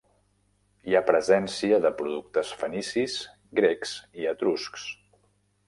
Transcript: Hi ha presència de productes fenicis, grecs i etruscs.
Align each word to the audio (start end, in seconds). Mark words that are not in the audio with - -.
Hi 0.91 0.95
ha 0.95 1.01
presència 1.09 1.77
de 1.83 1.91
productes 1.99 2.55
fenicis, 2.63 3.19
grecs 3.63 3.95
i 4.23 4.29
etruscs. 4.35 4.91